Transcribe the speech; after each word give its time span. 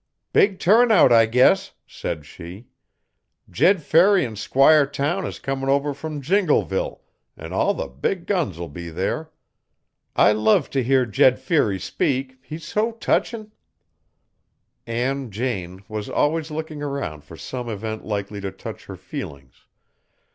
'Big 0.33 0.57
turn 0.57 0.91
out 0.91 1.11
I 1.11 1.27
guess,' 1.27 1.73
said 1.85 2.25
she. 2.25 2.65
'Jed 3.47 3.83
Feary 3.83 4.25
'n' 4.25 4.35
Squire 4.35 4.87
Town 4.87 5.27
is 5.27 5.37
comin' 5.37 5.69
over 5.69 5.93
from 5.93 6.21
Jingleville 6.23 7.01
an' 7.37 7.53
all 7.53 7.75
the 7.75 7.85
big 7.87 8.25
guns'll 8.25 8.65
be 8.67 8.89
there. 8.89 9.29
I 10.15 10.31
love 10.31 10.71
t' 10.71 10.81
hear 10.81 11.05
Jed 11.05 11.37
Feary 11.37 11.77
speak, 11.79 12.39
he's 12.41 12.65
so 12.65 12.93
techin'.' 12.93 13.51
Ann 14.87 15.29
Jane 15.29 15.83
was 15.87 16.09
always 16.09 16.49
looking 16.49 16.81
around 16.81 17.23
for 17.23 17.37
some 17.37 17.69
event 17.69 18.03
likely 18.03 18.41
to 18.41 18.51
touch 18.51 18.85
her 18.85 18.95
feelings. 18.95 19.67